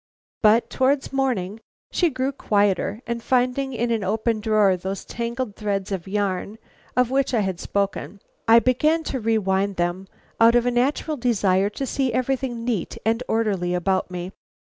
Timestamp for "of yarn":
5.91-6.57